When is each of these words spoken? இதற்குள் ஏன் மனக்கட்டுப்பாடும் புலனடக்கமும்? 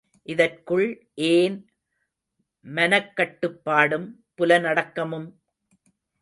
இதற்குள் 0.27 0.87
ஏன் 1.31 1.57
மனக்கட்டுப்பாடும் 2.65 4.07
புலனடக்கமும்? 4.35 5.29